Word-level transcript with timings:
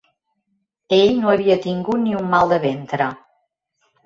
Ell 0.97 1.13
no 1.19 1.29
havia 1.33 1.57
tingut 1.67 2.01
ni 2.07 2.17
un 2.21 2.33
mal 2.33 2.55
de 2.55 2.59
ventre 2.65 3.11